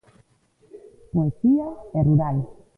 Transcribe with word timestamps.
'Poesía 1.11 1.67
e 1.97 1.99
rural'. 2.07 2.43